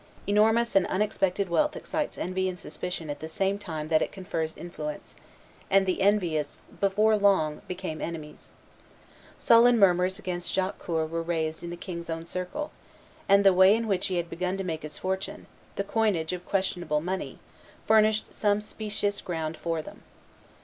Enormous 0.25 0.75
and 0.75 0.87
unexpected 0.87 1.47
wealth 1.47 1.75
excites 1.75 2.17
envy 2.17 2.49
and 2.49 2.59
suspicion 2.59 3.07
at 3.07 3.19
the 3.19 3.27
same 3.27 3.59
time 3.59 3.87
that 3.89 4.01
it 4.01 4.11
confers 4.11 4.57
influence; 4.57 5.13
and 5.69 5.85
the 5.85 6.01
envious 6.01 6.63
before 6.79 7.15
long 7.15 7.61
become 7.67 8.01
enemies. 8.01 8.53
Sullen 9.37 9.77
murmurs 9.77 10.17
against 10.17 10.51
Jacques 10.51 10.79
Coeur 10.79 11.05
were 11.05 11.21
raised 11.21 11.61
in 11.63 11.69
the 11.69 11.77
king's 11.77 12.09
own 12.09 12.25
circle; 12.25 12.71
and 13.29 13.43
the 13.43 13.53
way 13.53 13.75
in 13.75 13.87
which 13.87 14.07
he 14.07 14.15
had 14.17 14.27
begun 14.27 14.57
to 14.57 14.63
make 14.63 14.81
his 14.81 14.97
fortune 14.97 15.45
the 15.75 15.83
coinage 15.83 16.33
of 16.33 16.47
questionable 16.47 16.99
money 17.01 17.37
furnished 17.85 18.33
some 18.33 18.59
specious 18.59 19.21
ground 19.21 19.55
for 19.55 19.83
them. 19.83 20.01